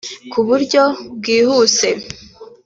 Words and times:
ku 0.31 0.39
buryo 0.47 0.83
bwihuse 1.17 1.89